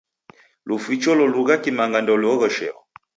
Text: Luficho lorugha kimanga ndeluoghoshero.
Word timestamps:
Luficho 0.69 1.11
lorugha 1.17 1.55
kimanga 1.63 1.97
ndeluoghoshero. 2.01 2.79